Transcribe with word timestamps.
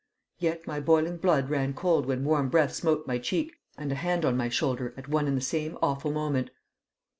Yet 0.39 0.65
my 0.65 0.79
boiling 0.79 1.17
blood 1.17 1.51
ran 1.51 1.75
cold 1.75 2.07
when 2.07 2.23
warm 2.23 2.49
breath 2.49 2.73
smote 2.73 3.05
my 3.05 3.19
cheek 3.19 3.53
and 3.77 3.91
a 3.91 3.95
hand 3.95 4.23
my 4.35 4.49
shoulder 4.49 4.95
at 4.97 5.07
one 5.07 5.27
and 5.27 5.37
the 5.37 5.41
same 5.41 5.77
awful 5.83 6.11
moment. 6.11 6.49